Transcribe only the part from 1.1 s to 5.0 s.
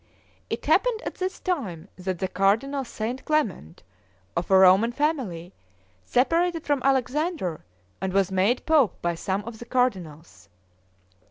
this time that the cardinal St. Clement, of a Roman